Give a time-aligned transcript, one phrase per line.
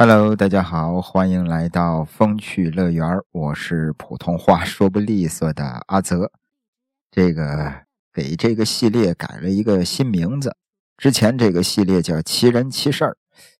[0.00, 6.30] Hello，大家好，欢迎来到风趣乐园我是普通话说不利索的阿泽。
[7.10, 7.82] 这个
[8.12, 10.54] 给这个系列改了一个新名字，
[10.96, 13.10] 之前这个系列叫《奇人奇事儿》，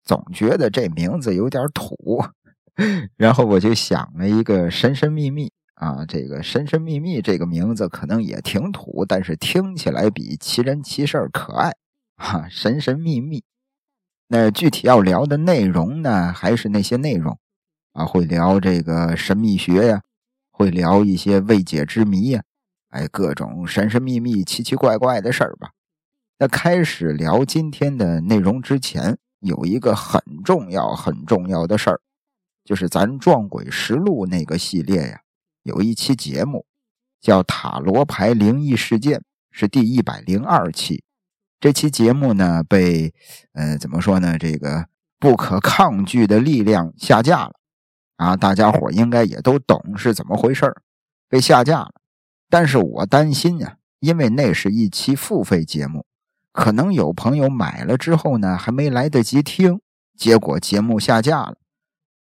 [0.04, 2.24] 总觉得这名字有点土，
[3.18, 11.74] 然后我就想了一个神神秘秘啊，这个神神秘秘这个名字可能也挺土，但是听起来比奇人奇事儿可爱
[12.16, 13.42] 哈，神神秘秘。
[14.30, 17.38] 那具体要聊的内容呢，还是那些内容
[17.92, 20.02] 啊，会聊这个神秘学呀，
[20.50, 22.42] 会聊一些未解之谜呀，
[22.90, 25.70] 哎，各种神神秘秘、奇奇怪怪的事儿吧。
[26.38, 32.00] 那开始聊今天的内容之前，有一个很重要、很重要的事儿，
[32.64, 35.20] 就是咱《撞鬼实录》那个系列呀，
[35.62, 36.66] 有一期节目
[37.18, 41.02] 叫《塔罗牌灵异事件》，是第一百零二期。
[41.60, 43.12] 这期节目呢，被
[43.52, 44.38] 呃怎么说呢？
[44.38, 44.86] 这个
[45.18, 47.54] 不可抗拒的力量下架了
[48.16, 48.36] 啊！
[48.36, 50.72] 大家伙应该也都懂是怎么回事
[51.28, 51.94] 被下架了。
[52.48, 56.06] 但是我担心呀，因为那是一期付费节目，
[56.52, 59.80] 可能有朋友买了之后呢，还没来得及听，
[60.16, 61.56] 结果节目下架了，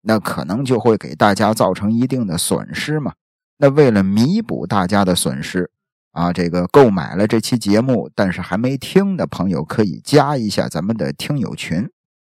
[0.02, 3.14] 那可能就会给大家造成一定的损失嘛。
[3.58, 5.70] 那为了弥补大家的损失。
[6.12, 11.90] 啊，这个购买了这期节目，但是还没听的朋友可以加一下咱们的听友群，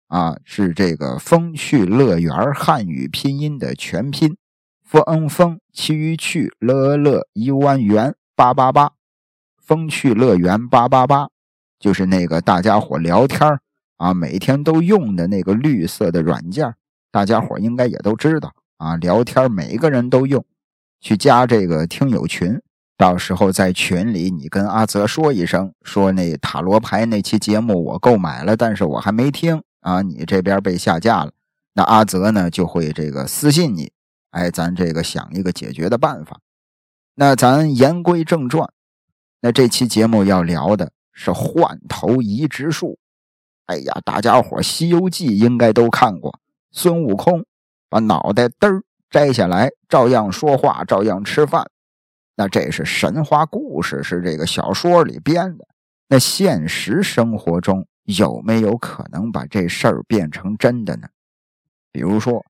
[0.07, 4.35] 啊，是这个风趣乐园汉语拼音的全拼，
[4.83, 8.93] 风嗯风，其余趣乐乐一万元八八八，
[9.61, 11.29] 风趣乐园八八八，
[11.79, 13.59] 就是那个大家伙聊天
[13.97, 16.73] 啊，每天都用的那个绿色的软件，
[17.11, 20.43] 大家伙应该也都知道啊，聊天每个人都用，
[20.99, 22.59] 去加这个听友群。
[22.97, 31.31] 到时候在群里，你跟阿泽说一声，说那塔罗牌那期节目我购买了，但是我还没听啊，你这边被下架了。
[31.73, 33.91] 那阿泽呢就会这个私信你，
[34.31, 36.39] 哎，咱这个想一个解决的办法。
[37.15, 38.69] 那咱言归正传，
[39.41, 42.97] 那这期节目要聊的是换头移植术。
[43.65, 46.39] 哎呀，大家伙《西游记》应该都看过，
[46.71, 47.43] 孙悟空
[47.89, 51.69] 把脑袋嘚摘下来，照样说话，照样吃饭。
[52.35, 55.65] 那这是神话故事，是这个小说里编的。
[56.07, 61.07] 那现实生活中有没有可能把这事儿变成真的呢？
[61.91, 62.45] 比如说，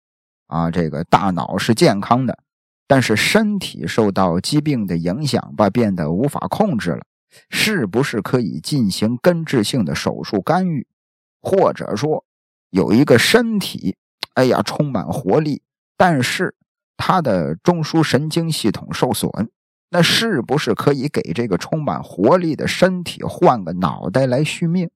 [0.47, 2.39] 啊，这个大脑是健康的，
[2.87, 7.05] 但是身体受到疾病的影响吧，变得无法控制了，
[7.49, 10.87] 是不是可以进行根治性的手术干预？
[11.41, 12.25] 或者说，
[12.71, 13.95] 有一个身体，
[14.33, 15.61] 哎呀，充满活力，
[15.95, 16.55] 但是
[16.97, 19.29] 他的中枢神经系统受损。
[19.95, 24.89] 那是不是可以给这个充满活力的身体换个脑袋来续命？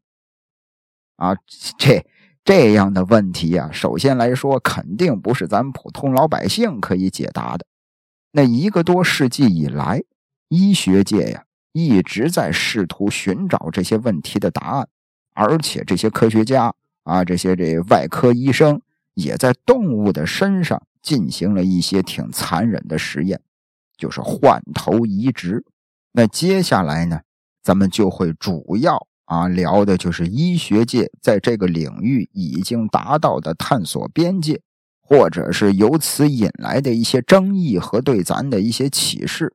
[1.16, 1.38] 啊，
[1.78, 2.06] 这
[2.44, 7.66] 这样的问题啊，首先来说，肯定不是咱普通老百姓可以解答的。
[8.34, 10.04] 那一个多世纪以来，
[10.50, 14.90] 医学界呀一直在试图寻找这些问题的答案，
[15.34, 16.74] 而且这些科学家
[17.04, 18.82] 啊，这些这外科医生
[19.14, 23.40] 也在动物的身上进行了一些挺残忍的实验。
[24.00, 25.66] 就是换头移植，
[26.14, 27.20] 那接下来呢，
[27.62, 34.62] 咱们就会主要啊聊的就是医学界在这个领域已经达到的探索边界，
[35.02, 39.54] 或者是由此引来的一些争议和对咱的一些启示。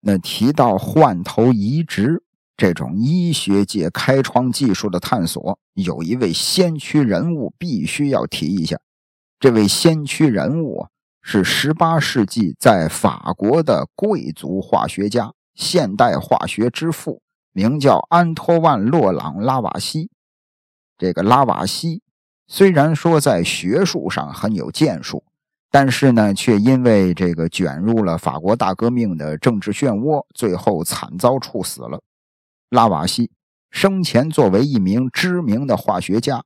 [0.00, 2.24] 那提到换头移植
[2.56, 8.76] 这种医学界开创技术的探索，有一位先驱人物必须要提一下，
[9.38, 10.88] 这位先驱人物。
[11.26, 20.10] 是十八世纪在法国的贵族化学家，现代化学之父，名叫安托万·洛朗·拉瓦锡。
[20.98, 22.02] 这个拉瓦锡
[22.46, 25.24] 虽然说在学术上很有建树，
[25.70, 32.02] 但是呢，却因为这个卷入了法国大革命的政治漩涡，最后惨遭处死了。
[32.68, 33.30] 拉瓦锡
[33.70, 36.44] 生前作为一名知名的化学家，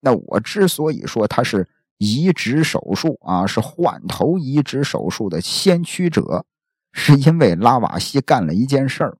[0.00, 1.66] 那我之所以说他是。
[2.00, 6.46] 移植手术啊，是换头移植手术的先驱者，
[6.92, 9.18] 是因为拉瓦锡干了一件事儿，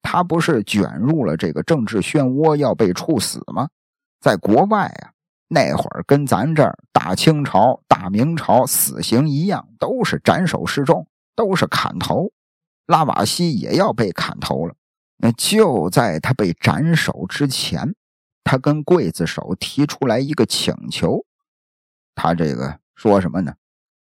[0.00, 3.68] 他不是卷入了这个政治漩涡要被处死吗？
[4.18, 5.12] 在国外啊，
[5.48, 11.06] 那会儿跟咱这儿大清朝、大明朝死刑一样，都是斩首示众，
[11.36, 12.32] 都是砍头。
[12.86, 14.74] 拉瓦锡也要被砍头了，
[15.18, 17.94] 那就在他被斩首之前，
[18.42, 21.26] 他跟刽子手提出来一个请求。
[22.22, 23.54] 他这个说什么呢？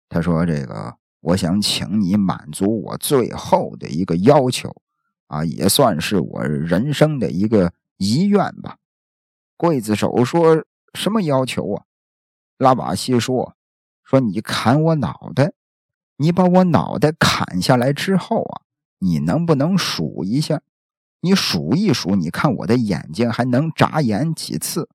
[0.08, 4.74] 他说：“这个，我想请你满足我最后的一个要求，
[5.28, 8.78] 啊，也算是我人生的一个遗愿吧。”
[9.56, 11.84] 刽子手说什么要求啊？
[12.56, 13.54] 拉瓦锡说
[14.02, 15.52] ：“说你砍我脑袋，
[16.16, 18.62] 你把我脑袋砍下来之后啊，
[18.98, 20.60] 你能不能数一下？
[21.20, 24.88] 你数一数，你看我的眼睛还能眨眼几次？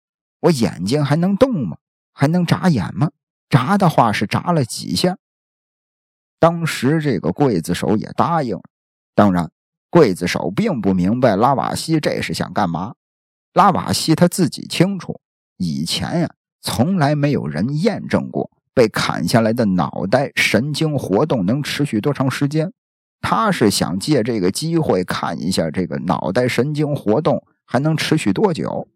[0.40, 1.76] 我眼睛还能动吗？
[2.20, 3.10] 还能眨眼吗？
[3.48, 5.16] 眨的话是眨了几下？”
[6.38, 8.62] 当时这个刽子手也答应了。
[9.14, 9.50] 当然，
[9.90, 12.92] 刽子手并不明白拉瓦锡这是想干嘛。
[13.54, 15.18] 拉瓦锡他自己清楚，
[15.56, 16.28] 以前呀。
[16.60, 22.70] 从来没有人验证过被砍下来的脑袋神经活动能持续多长时间。
[23.22, 28.88] 他是想借这个机会看一下这个脑袋神经活动还能持续多久。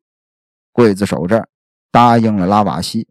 [0.74, 1.48] 刽子手这儿
[1.90, 3.08] 答应了拉瓦锡，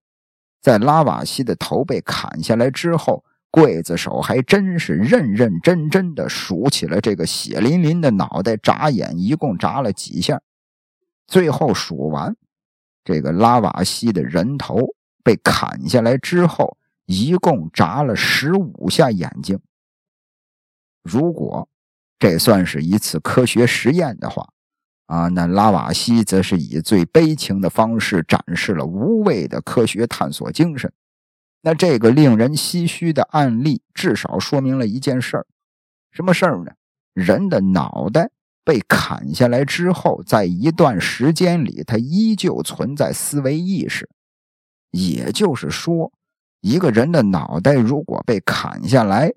[0.63, 10.41] 在拉瓦锡的头被砍下来之后，刽子手还真是认认真真的数起了这个血淋淋的脑袋，眨眼一共眨了几下，
[11.27, 12.33] 最后数完。
[13.03, 16.77] 这个拉瓦锡的人头被砍下来之后，
[17.07, 19.59] 一共眨了十五下眼睛。
[21.03, 21.67] 如果
[22.17, 24.52] 这算是一次科学实验的话，
[25.13, 30.91] 啊，那拉瓦锡则是以最悲情的方式展示了无畏的科学探索精神。
[31.61, 35.45] 那这个令人唏嘘的案例，至少说明了一件事儿：
[36.11, 36.71] 什么事儿呢？
[37.13, 38.31] 人的脑袋。
[38.65, 44.09] 被砍下来之后，在一段时间里，它依旧存在思维意识。
[44.91, 46.13] 也就是说，
[46.61, 49.33] 一个人的脑袋如果被砍下来，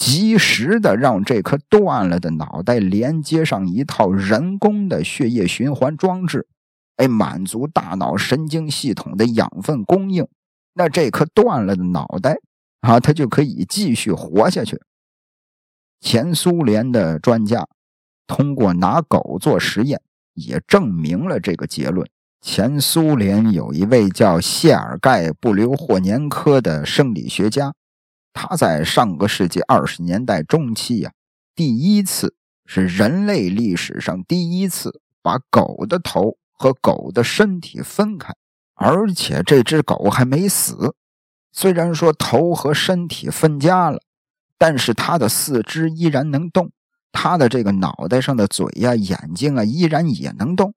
[0.00, 6.48] 及时的让这颗断了的脑袋连接上一套人工的血液循环装置，
[6.96, 10.26] 哎，满足大脑神经系统的养分供应，
[10.72, 12.38] 那这颗断了的脑袋
[12.80, 14.80] 啊，它就可以继续活下去。
[16.00, 17.68] 前苏联的专家。
[18.26, 20.00] 通过拿狗做实验，
[20.34, 22.08] 也证明了这个结论。
[22.40, 27.74] 前苏联有一位叫谢尔盖·布留霍年科的生理学家，
[28.32, 31.12] 他在上个世纪二十年代中期呀，
[31.54, 32.34] 第一次
[32.64, 38.34] 是人类历史上第一次把狗的头和狗的身体分开，
[38.74, 40.94] 而且这只狗还没死。
[41.52, 44.00] 虽然说头和身体分家了，
[44.56, 46.70] 但是它的四肢依然能动。
[47.12, 50.72] 他的这个脑袋上的嘴呀、眼睛啊，依然也能动。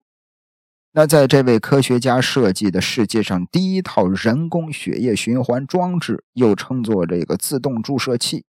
[0.96, 8.44] 那在这位科学家设计的世界上第一套人工血液循环装置，又称作这个自动注射器，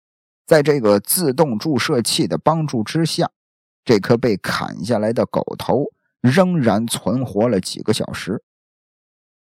[0.45, 3.31] 在这个自动注射器的帮助之下，
[3.85, 8.43] 这颗被砍下来的狗头仍然存活了几个小时。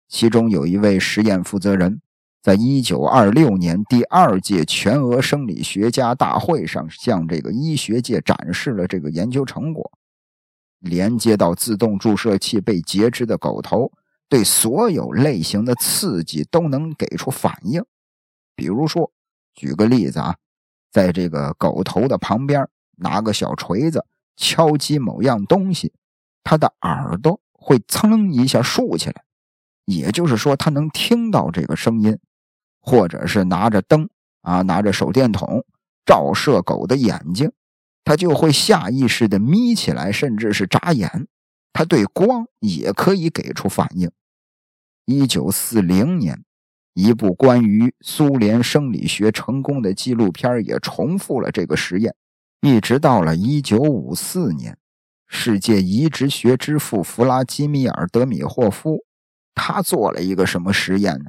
[0.09, 2.01] 其中有一位实验负责人。
[2.41, 9.91] 在一九二六年第二届全俄生理学家大会上，向这个医学界展示了这个研究成果。
[10.79, 13.91] 连接到自动注射器被截肢的狗头，
[14.29, 17.83] 对所有类型的刺激都能给出反应。
[18.55, 19.11] 比如说，
[19.53, 20.35] 举个例子啊，
[20.91, 25.93] 在这个狗头的旁边拿个小锤子敲击某样东西，
[26.43, 29.23] 它的耳朵会噌一下竖起来，
[29.85, 32.17] 也就是说，它能听到这个声音。
[32.79, 34.07] 或者是拿着灯
[34.39, 35.65] 啊，拿着手电筒
[36.05, 37.51] 照射狗的眼睛，
[38.07, 41.27] 他就会下意识的眯起来，甚至是眨眼。
[41.73, 44.09] 他对光也可以给出反应。
[45.03, 46.45] 一九四零年，
[46.93, 52.15] 一部关于苏联生理学成功的纪录片也重复了这个实验。
[52.61, 54.77] 一直到了一九五四年，
[55.27, 59.03] 世界移植学之父弗拉基米尔·德米霍夫，
[59.53, 61.25] 他做了一个什么实验呢？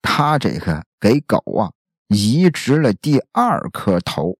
[0.00, 1.72] 他这个给狗啊
[2.08, 4.38] 移植了第二颗头，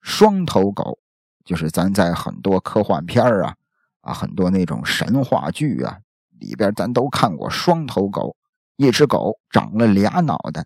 [0.00, 0.98] 双头狗，
[1.44, 3.54] 就是咱在很多科幻片啊
[4.00, 5.98] 啊，很多那种神话剧啊
[6.38, 8.36] 里边，咱都看过双头狗，
[8.76, 10.64] 一只狗长了俩脑袋。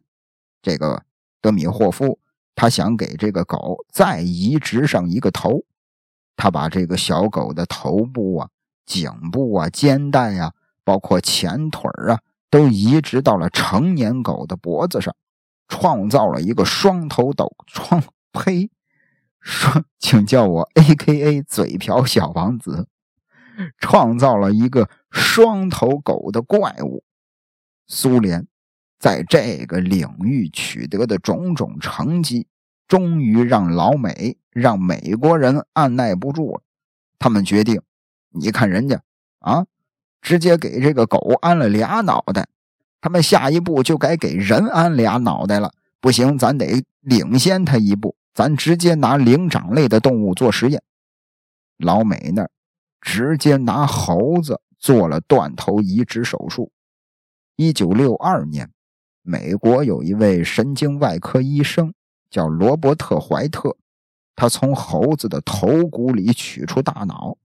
[0.62, 1.02] 这个
[1.40, 2.18] 德米霍夫
[2.54, 5.64] 他想给这个狗再移植上一个头，
[6.36, 8.48] 他把这个小狗的头部啊、
[8.86, 10.52] 颈部啊、肩带呀，
[10.84, 12.18] 包括前腿啊。
[12.50, 15.12] 都移植到了成年狗的脖子上，
[15.66, 17.52] 创造了一个双头狗。
[17.66, 18.00] 创
[18.30, 18.70] 呸，
[19.44, 22.88] 说，请叫我 A.K.A 嘴瓢小王子。
[23.78, 27.04] 创造了一个双头狗的怪物。
[27.86, 28.48] 苏联
[28.98, 32.48] 在这个领域取得的种种成绩，
[32.88, 36.62] 终于让老美、让美国人按耐不住了。
[37.18, 37.80] 他们决定，
[38.30, 39.00] 你看人家
[39.38, 39.66] 啊。
[40.20, 42.48] 直接给这个狗安了俩脑袋，
[43.02, 45.70] 他们下一步就该给人安俩脑袋了。
[46.00, 50.82] 不行，咱得领先他一步，咱直接拿灵长类的动物做实验。
[51.78, 52.50] 老美那儿
[53.00, 56.72] 直接拿猴子做了断头移植手术。
[57.56, 58.70] 一九六二年，
[59.22, 61.94] 美国有一位神经外科医生
[62.28, 63.76] 叫罗伯特·怀特，
[64.34, 67.36] 他从猴子的头骨里取出大脑，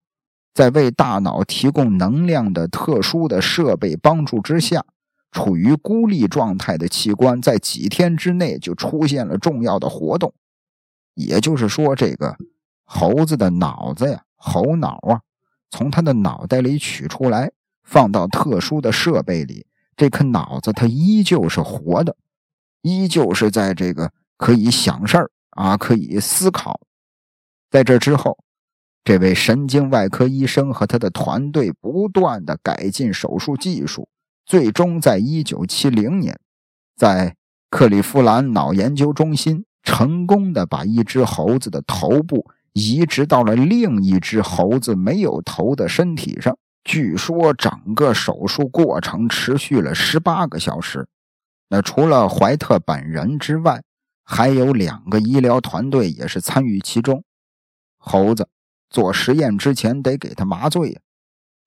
[0.56, 4.84] 在为大脑提供能量的特殊的设备帮助之下，
[5.32, 10.34] 处于孤立状态的器官在几天之内就出现了重要的活动。
[11.20, 12.36] 也就是说，这个
[12.86, 15.22] 猴子的脑子呀，猴脑啊，
[15.70, 17.52] 从他的脑袋里取出来，
[17.84, 19.66] 放到特殊的设备里。
[19.98, 22.16] 这颗脑子它依旧是活的，
[22.82, 26.80] 依旧是在这个可以想事儿啊，可以思考。
[27.70, 28.38] 在这之后，
[29.04, 34.08] 这位神经外科医生和他的团队不断的改进手术技术，
[34.46, 36.40] 最终在1970年，
[36.96, 37.36] 在
[37.70, 46.56] 克利夫兰脑研究中心成功的把一只猴子的头部移植到了另一只猴子没有头的身体上。
[46.84, 51.08] 据说整个手术过程持续了十八个小时。
[51.70, 53.82] 那除了怀特本人之外，
[54.24, 57.24] 还有两个医疗团队也是参与其中。
[57.98, 58.48] 猴子
[58.92, 61.02] 做实验之前得给他麻醉呀。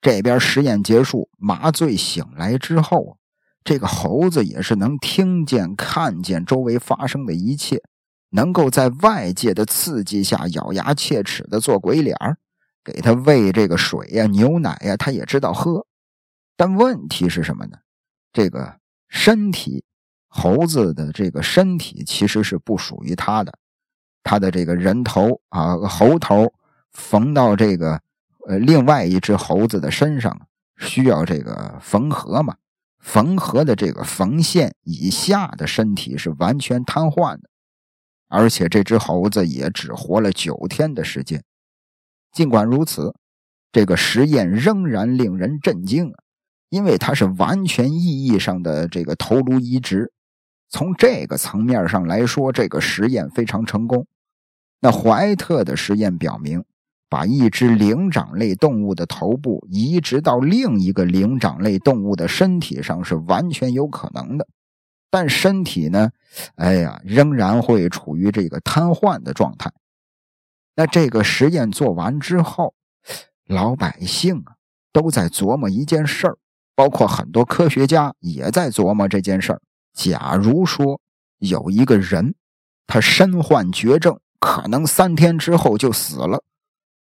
[0.01, 3.19] 这边实验结束，麻醉醒来之后，
[3.65, 7.83] 这个猴子也是能听见、看见周围发生的一切，
[8.33, 12.37] 能够在外界的刺激下咬牙切齿的做鬼脸儿。
[12.85, 15.87] 给他喂这个水呀、牛奶呀，他也知道喝。
[16.57, 17.79] 但问题是什么呢？
[18.33, 18.77] 这个
[19.09, 19.85] 身体，
[20.27, 23.57] 猴子的这个身体其实是不属于他的。
[24.25, 26.53] 他的这个人头啊，猴头
[26.91, 28.01] 缝到这个
[28.49, 30.47] 呃另外一只猴子的身上，
[30.79, 32.57] 需要这个缝合嘛？
[32.99, 37.51] 缝合的这个缝线以下的身体是完全瘫痪的，
[38.33, 41.45] 而且这只猴子也只活了九天的时间。
[42.33, 43.15] 尽管如此，
[43.71, 46.15] 这个实验仍然令人震惊！
[46.71, 50.11] 因为它是完全意义上的这个头颅移植。
[50.71, 54.07] 从这个层面上来说，这个实验非常成功。
[54.81, 56.65] 那怀特的实验表明，
[57.11, 64.49] 把一只灵长类动物的头部移植到另一个灵长类动物的身体上是完全有可能的，
[65.13, 66.11] 但身体呢，
[66.55, 69.71] 哎呀，仍然会处于这个瘫痪的状态。
[70.75, 72.73] 那这个实验做完之后，
[73.47, 74.55] 老百姓啊
[74.91, 76.39] 都在琢磨一件事儿，
[76.75, 79.61] 包括很多科学家也在琢磨这件事儿。
[79.93, 80.99] 假如说
[81.41, 82.35] 有一个人，
[82.87, 86.43] 他身患绝症，可能三天之后就死了，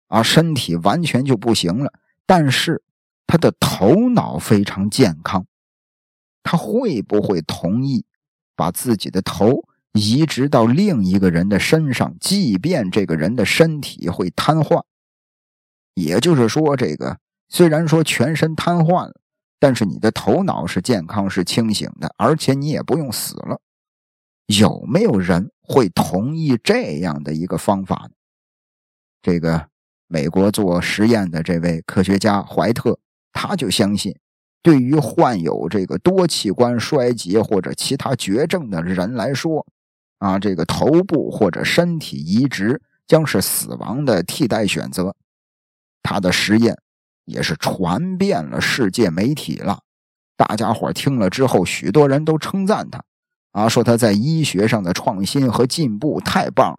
[0.07, 1.91] 啊，身体完全就不行了，
[2.25, 2.81] 但是
[3.25, 5.45] 他的头脑非常健康，
[6.49, 8.05] 他会不会同意
[8.55, 9.67] 把自己的头？
[9.91, 14.83] 移植到另一个人的身上，即便这个人的身体会瘫痪，
[15.93, 17.17] 也就是说，这个
[17.49, 19.19] 虽然说全身瘫痪了，
[19.59, 23.59] 但是你的头脑是健康、是清醒的，而且你也不用死了。
[24.45, 28.11] 有没有人会同意这样的一个方法呢？
[29.21, 29.67] 这个
[30.07, 32.97] 美国做实验的这位科学家怀特，
[33.33, 34.15] 他就相信，
[34.61, 39.65] 对于患有这个多器官衰竭或者其他绝症的人来说。
[40.19, 45.15] 啊，这个头部或者身体移植将是死亡的替代选择。
[46.01, 46.75] 他的实验
[47.25, 49.81] 也是传遍了世界媒体了，
[50.35, 53.03] 大家伙听了之后，许多人都称赞他，
[53.51, 56.75] 啊，说他在医学上的创新和进步太棒。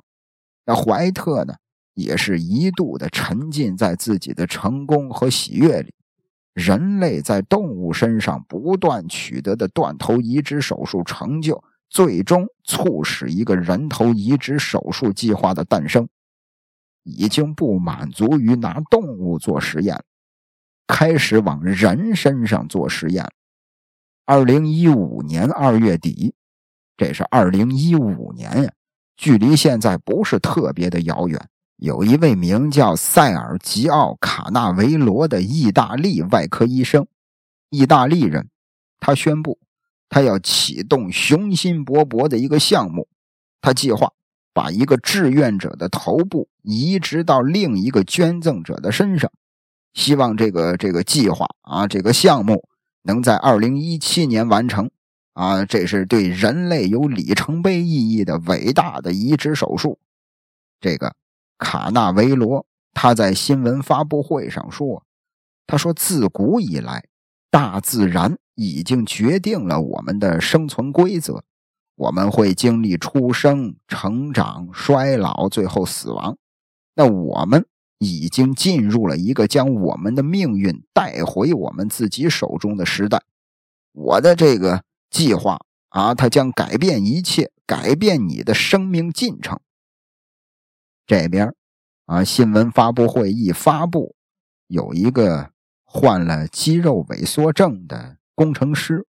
[0.67, 1.55] 那怀特呢，
[1.95, 5.95] 也是一度的沉浸在自己的成功和喜悦里。
[6.55, 11.63] 人类在动物身上不断取得的断头移植手术成就。
[11.91, 16.07] 最终促使一个人头移植手术计划的诞生，
[17.03, 20.05] 已经不满足于拿动物做实验，
[20.87, 23.27] 开始往人身上做实验。
[24.27, 26.35] 二零一五年二月底，
[26.95, 28.71] 这是二零一五年呀，
[29.17, 31.49] 距离现在不是特别的遥远。
[31.79, 37.07] 有一位名叫塞尔吉奥·卡纳维罗的意大利外科医生，
[37.71, 38.49] 意大利人，
[39.01, 39.59] 他宣布。
[40.11, 43.07] 他要启动雄心勃勃的一个项目，
[43.61, 44.11] 他计划
[44.55, 49.31] 把一个志愿者的头部移植到另一个捐赠者的身上，
[49.93, 52.67] 希望这个这个计划啊，这个项目
[53.03, 54.91] 能在二零一七年完成
[55.35, 59.99] 啊，这是对人类有里程碑意义的伟大的移植手术。
[60.81, 61.15] 这个
[61.59, 65.05] 卡纳维罗他在新闻发布会上说
[65.67, 67.05] ：“他说自古以来，
[67.51, 71.45] 大自然。”已经决定了我们的生存规则，
[71.95, 76.37] 我们会经历出生、成长、衰老，最后死亡。
[76.97, 77.65] 那我们
[77.99, 83.23] 已经进入了一个将我们的命运带回我们自己手中的时代。
[83.93, 85.61] 我的这个计划
[85.91, 89.61] 啊，它将改变一切，改变你的生命进程。
[91.09, 91.55] 这边
[92.05, 94.15] 啊，新闻发布会一发布，
[94.67, 95.51] 有一个
[95.85, 99.07] 患了肌肉萎缩症的工程师，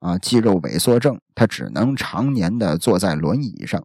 [0.00, 3.80] 啊，肌肉萎缩症，他只能常年的坐在轮椅上。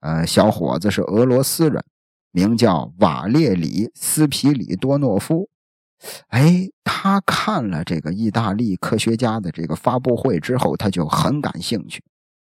[0.00, 1.82] 呃，小伙子是俄罗斯人，
[2.30, 5.48] 名叫瓦列里斯皮里多诺夫。
[6.28, 12.04] 哎，他看了这个意大利科学家的这个发布会之后，他就很感兴趣，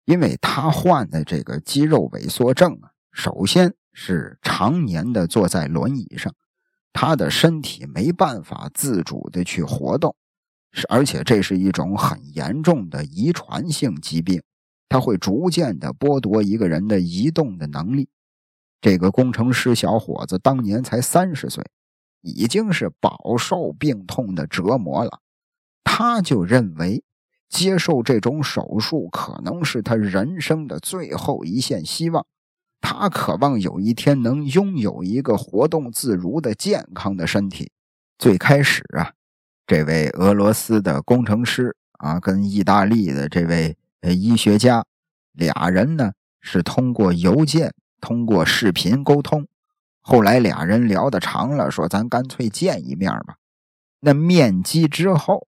[0.04, 6.34] 因为他患的这个肌肉萎缩症啊，首先是常年的坐在轮椅上，
[6.92, 10.14] 他的身体没办法自主的去活动，
[10.72, 14.42] 是而且这是一种很严重的遗传性疾病，
[14.88, 18.08] 它会逐渐的剥夺一个人的移动的能力。
[18.80, 21.64] 这个工程师小伙子当年才三十岁。
[22.24, 25.18] 已经是饱受病痛的折磨了，
[25.82, 27.02] 他就认为
[27.48, 32.24] 接受这种手术可能是他人生的最后一线希望。
[32.82, 37.70] 他渴望有一天能拥有一个活动自如的健康的身体。
[38.18, 39.14] 最开始啊，
[39.66, 44.84] 这位俄罗斯的工程师啊，跟意大利的这位呃医学家
[45.32, 49.46] 俩人呢，是通过邮件、通过视频沟通。
[50.00, 53.36] 后来俩人聊得长了，说咱干脆见一面吧。
[54.00, 55.46] 那面基之后，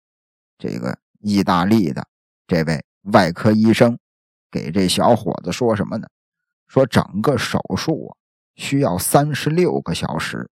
[0.57, 2.07] 这个意大利的
[2.47, 3.99] 这位外科医生
[4.49, 6.07] 给这小伙子说什么呢？
[6.69, 8.15] 说整个手术啊
[8.55, 10.49] 需要三十六个小时，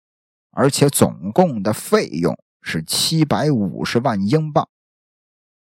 [0.51, 4.69] 而且总共的费用是七百五十万英镑。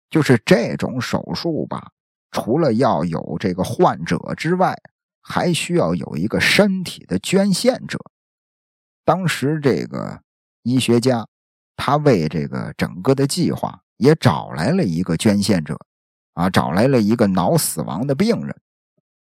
[0.09, 1.91] 就是这种手术吧，
[2.31, 4.75] 除了要有这个患者之外，
[5.21, 7.99] 还需要有一个身体的捐献者。
[9.05, 10.19] 当时这个
[10.63, 11.27] 医学家，
[11.75, 15.77] 他为这个整个的计划也找来了一个捐献者，
[16.33, 18.55] 啊，找来了一个脑死亡的病人。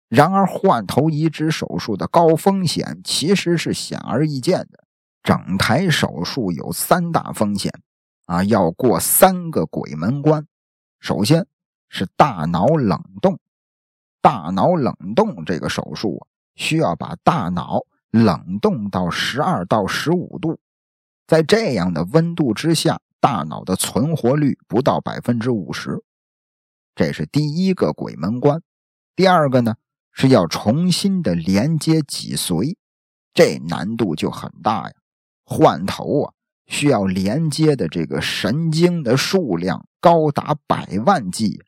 [0.08, 4.84] 然而，换头移植手术的高风险其实是显而易见的。
[5.22, 7.72] 整台手术有三大风险，
[8.26, 10.46] 啊，要过三个鬼门关。
[11.00, 11.46] 首先
[11.88, 13.38] 是大脑冷冻，
[14.20, 17.80] 大脑冷冻这个手术啊，需要把大脑。
[18.12, 20.58] 冷冻到十二到十五度，
[21.26, 26.02] 在这样的温度之下，大脑的存活率不到百分之五十，
[26.94, 28.62] 这是第一个鬼门关。
[29.14, 29.74] 第二个呢，
[30.18, 32.74] 是要重新的连接脊髓，
[33.34, 34.94] 这难度就很大呀。
[35.44, 36.32] 换头啊，
[36.66, 41.62] 需要连接的这个神经的数量高达百万计。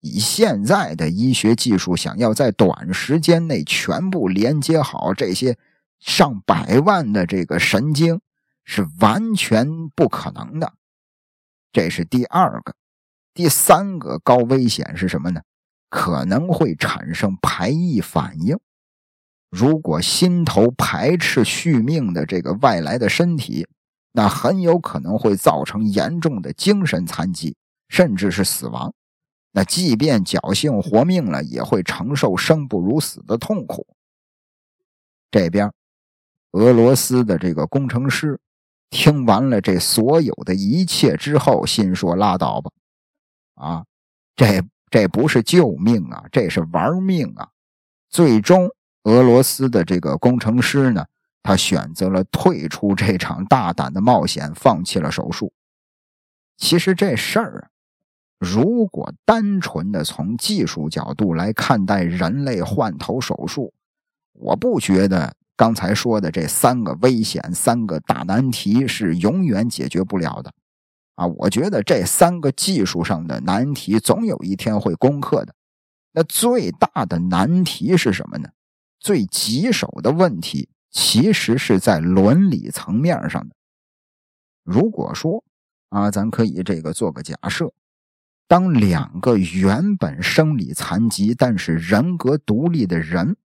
[0.00, 5.58] 以现在的医学技术，想要在短时间内全部连接好这些。
[5.98, 8.22] 上百万的这个神经
[8.64, 10.72] 是完全不可能的，
[11.72, 12.74] 这是第二个。
[13.34, 15.42] 第三个高危险是什么呢？
[15.90, 18.58] 可能会产生排异反应。
[19.50, 23.66] 如果心头排斥续命的这个外来的身体，
[24.12, 27.56] 那很有可能会造成严重的精神残疾，
[27.88, 28.94] 甚至是死亡。
[29.52, 33.86] 那即便侥幸活命了，也会承受生不如死的痛苦。
[35.30, 35.70] 这边。
[36.52, 38.40] 俄罗斯的这个工程师
[38.90, 42.72] 听完了这所有的一切之后，心说：“拉倒吧，
[43.54, 43.84] 啊，
[44.34, 47.48] 这这不是救命啊，这是玩命啊！”
[48.10, 48.68] 最终，
[49.04, 51.06] 俄罗斯的这个工程师呢，
[51.42, 55.52] 他选择了退出这场大胆的冒险，放弃了手术。
[56.56, 57.70] 其实这事儿，
[58.38, 63.72] 如果单纯的从技术角度来看待人类换头手术，
[64.32, 65.34] 我不觉得。
[65.56, 70.50] 刚才说的这三个危险、三个大难题是永远解决不了的，
[71.20, 75.54] 啊，我觉得这三个技术上的难题总有一天会攻克的。
[76.12, 78.48] 那最大的难题是什么呢？
[78.98, 83.54] 最棘手的问题其实是在伦理层面上的。
[84.64, 85.44] 如果说
[85.90, 87.70] 啊，咱可以这个做个假设，
[88.48, 93.36] 当两个原本生理残疾但是人格独立的人。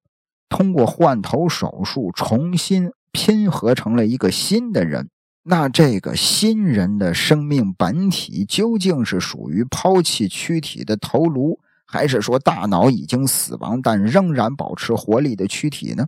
[0.48, 5.10] 通过换头手术重新拼合成了一个新的人，
[5.48, 16.08] 那这个新人的生命本体究竟是属于抛弃躯体的头颅，还是说大脑已经死亡但仍然保持活力的躯体呢？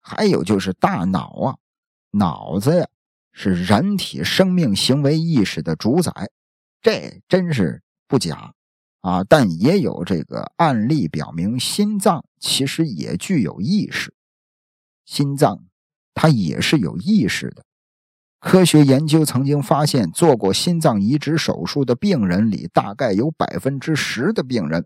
[0.00, 1.56] 还有就是大脑啊，
[2.10, 2.88] 脑子呀，
[3.32, 6.12] 是人体生命行为意识的主宰，
[6.82, 8.52] 这真是不假。
[9.02, 14.12] 啊，但也有这个案例表明，心脏其实也具有意识。
[15.04, 15.66] 心脏
[16.14, 17.64] 它也是有意识的。
[18.44, 24.84] 科学研究曾经发现，做过心脏移植手术的病人里，大概有百分之十的病人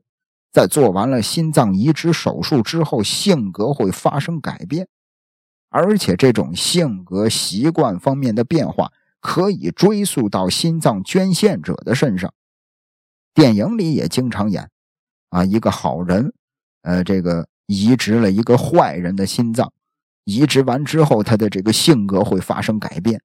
[0.52, 4.86] 在做完了心脏移植手术之后，性格会发生改变，
[5.70, 12.32] 而且这种性格习惯方面的变化可以追溯到心脏捐献者的身上。
[13.34, 14.70] 电影里也经常演，
[15.30, 16.32] 啊，一个好人，
[16.82, 19.72] 呃，这个移植了一个坏人的心脏，
[20.24, 23.20] 移植完之后，他的这个性格会发生改变。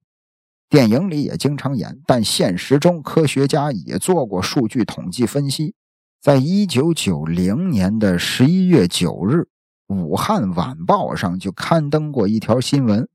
[0.74, 5.76] 电影里也经常演，但现实中科学家也做过数据统计分析。
[6.20, 9.46] 在一九九零年的十一月九日，
[9.94, 13.08] 《武汉晚报》上就刊登过一条新闻，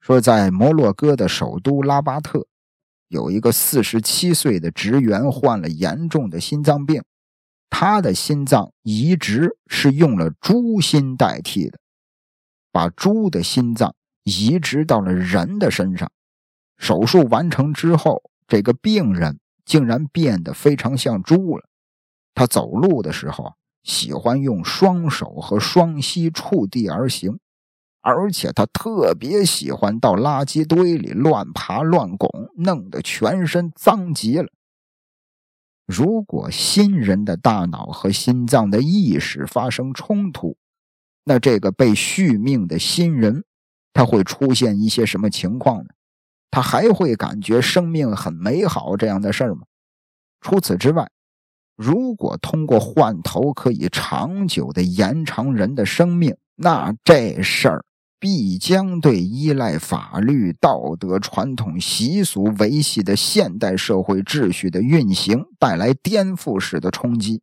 [0.00, 2.48] 说在摩洛哥的首都拉巴特，
[3.06, 7.04] 有一个四十七岁的职员患了严重的心脏病，
[7.70, 11.78] 他的心脏移植是用了猪心代替的，
[12.72, 16.10] 把猪的心脏移植到了人的身上。
[16.78, 21.64] 手术完成之后，这个病人竟然变得非常像猪了。
[22.34, 27.38] 他走路的时候喜欢用双手和双膝触地而行，
[28.02, 34.48] 而且他特别喜欢到垃圾堆里乱爬乱拱，弄得全身脏极了。
[35.86, 40.56] 如果新人的大脑和心脏的意识发生冲突，
[41.24, 43.44] 那这个被续命的新人
[43.92, 45.90] 他会出现一些什么情况呢？
[46.50, 49.62] 他还会感觉生命很美好这样的事儿吗？
[50.40, 51.08] 除此之外。
[51.76, 57.84] 如果通过换头可以长久的延长人的生命，那这事儿
[58.18, 67.42] 必将对依赖法律、道德传统、习俗维系的现代社会秩序的运行带来颠覆式的冲击。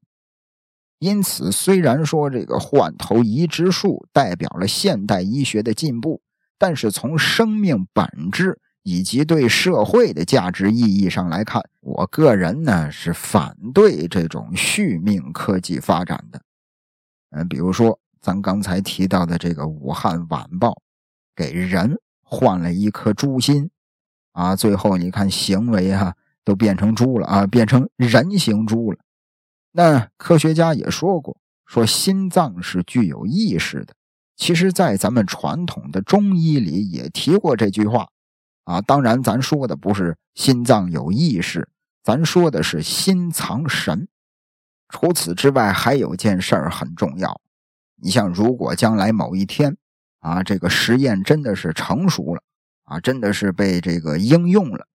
[0.97, 6.23] 因此，虽然说这个换头移植术代表了现代医学的进步，
[6.57, 8.59] 但是从生命本质。
[8.83, 16.41] 以及对社会的价值意义上来看，我个人呢是反对这种续命科技发展的。
[17.31, 20.71] 嗯，比如说咱刚才提到的这个《武汉晚报》，
[21.35, 23.69] 给人换了一颗猪心，
[24.33, 28.99] 啊，最后你看行为啊都变成猪了啊，变成人形猪了。
[29.71, 33.93] 那科学家也说过，说心脏是具有意识的。
[34.35, 38.09] 其实，在咱们传统的中医里也提过这句话。
[38.63, 41.67] 啊，当然，咱说的不是心脏有意识，
[42.03, 44.07] 咱说的是心藏神。
[44.89, 47.41] 除此之外，还有件事儿很重要。
[47.95, 49.75] 你像，如果将来某一天，
[50.19, 52.41] 啊，这个实验真的是成熟了，
[52.83, 54.87] 啊，真的是被这个应用了，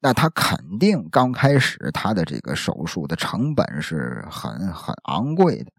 [0.00, 5.70] 那他肯定刚开始他的这个手术的成本是很很昂贵的。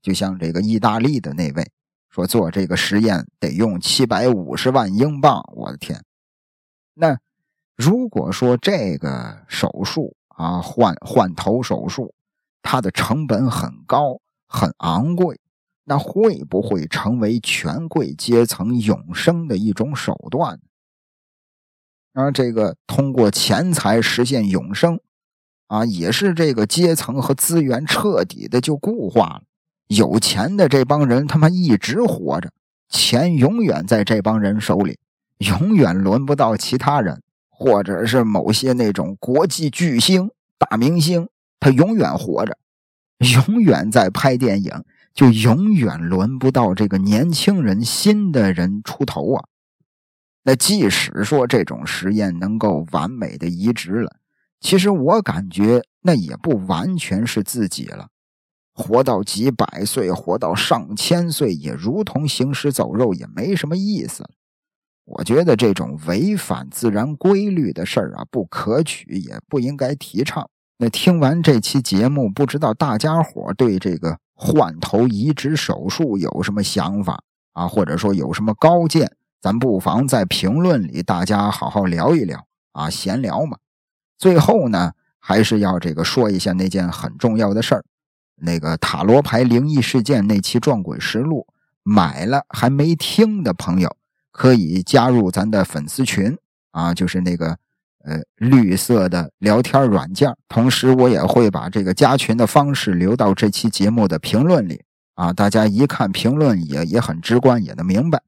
[0.00, 1.70] 就像这个意大利的那位
[2.08, 6.02] 说，做这个实验得用七百五十万英镑，我的天！
[6.94, 7.18] 那
[7.76, 12.14] 如果说这个手术啊，换换头手术，
[12.62, 15.40] 它的成本很高、很昂贵，
[15.84, 20.60] 那会不会成为权贵阶层永生的一种手段？
[22.12, 25.00] 啊，这个通过钱财实现永生，
[25.68, 29.42] 啊，也是这个阶层和资源彻底的就固化了。
[29.86, 32.52] 有钱的这帮人他妈一直活着，
[32.88, 34.98] 钱永远在这帮人手里。
[35.42, 41.28] 永远轮不到其他人，或者是某些那种国际巨星、大明星，
[41.60, 42.56] 他永远活着，
[43.18, 49.44] 永远在拍电影，就永远轮不到这个年轻人、新的人出头啊。
[50.44, 54.16] 那即使说这种实验能够完美的移植了，
[54.60, 58.08] 其实我感觉那也不完全是自己了，
[58.74, 64.30] 活到几百岁，活到上千岁，也如同行尸走肉，也没什么意思了。
[65.14, 70.48] 我觉得这种违反自然规律的事儿啊，不可取，也不应该提倡。
[70.78, 77.22] 那听完这期节目，不知道大家伙对这个换头移植手术有什么想法
[77.52, 77.68] 啊？
[77.68, 79.12] 或者说有什么高见？
[79.40, 83.58] 咱不妨在评论里大家好好聊一聊啊，闲聊嘛。
[84.16, 87.84] 最后呢，还是要这个说一下那件很重要的事儿，
[88.36, 91.46] 那个塔罗牌灵异事件那期撞鬼实录
[91.82, 93.94] 买了还没听的朋友。
[94.32, 96.36] 可以加入咱的粉丝群
[96.72, 97.56] 啊，就是那个
[98.04, 100.34] 呃绿色的聊天软件。
[100.48, 104.82] 同时我也会把这个加群的方式留到这期节目的评论里
[105.14, 108.20] 啊，大家一看评论也也很直观，也能明白。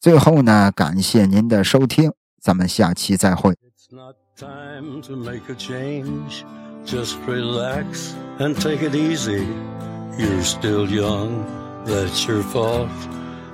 [0.00, 3.52] 最后呢，感谢您的收听，咱们下期再会。
[3.52, 6.44] it's not time to make a change,
[6.84, 9.46] just relax and take it easy.
[10.18, 11.44] you're still young,
[11.84, 12.88] that's your fault.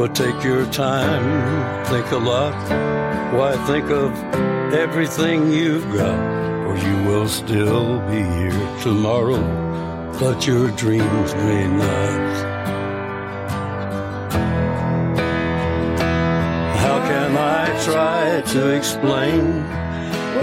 [0.00, 2.54] But take your time, think a lot.
[3.34, 4.10] Why think of
[4.72, 6.18] everything you've got,
[6.66, 9.42] or you will still be here tomorrow,
[10.18, 12.32] but your dreams may not.
[16.78, 19.64] How can I try to explain?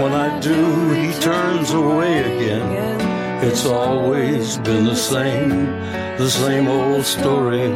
[0.00, 3.42] When I do, he turns away again.
[3.42, 5.66] It's always been the same,
[6.16, 7.72] the same old story.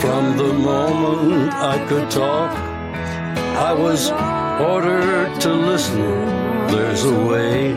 [0.00, 2.52] From the moment I could talk,
[3.68, 4.10] I was
[4.60, 6.00] ordered to listen.
[6.68, 7.72] There's a way,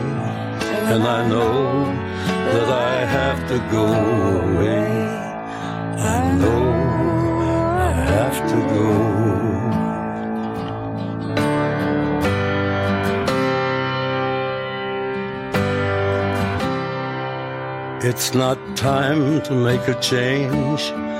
[0.92, 1.84] and I know
[2.52, 4.86] that I have to go away.
[6.18, 6.64] I know
[7.88, 8.88] I have to go.
[18.08, 20.92] It's not time to make a change.